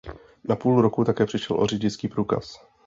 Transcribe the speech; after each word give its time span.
Na 0.43 0.55
půl 0.55 0.81
roku 0.81 1.03
také 1.03 1.25
přišel 1.25 1.59
o 1.59 1.67
řidičský 1.67 2.07
průkaz. 2.07 2.65